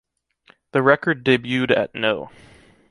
[0.71, 2.31] The record debuted at no.